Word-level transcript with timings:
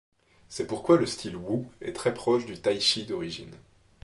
C'est 0.49 0.65
pourquoi 0.65 0.97
le 0.97 1.05
style 1.05 1.35
Wu 1.35 1.67
est 1.79 1.93
très 1.93 2.11
proche 2.15 2.47
du 2.47 2.59
tai-chi 2.59 3.05
d'origine. 3.05 3.55